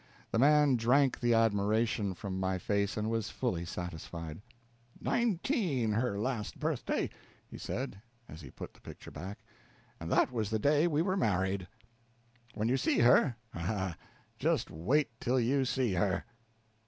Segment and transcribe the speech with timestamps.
[0.31, 4.41] The man drank the admiration from my face, and was fully satisfied.
[4.99, 7.07] "Nineteen her last birthday,"
[7.47, 9.37] he said, as he put the picture back;
[9.99, 11.67] "and that was the day we were married.
[12.55, 13.95] When you see her ah,
[14.39, 16.25] just wait till you see her!"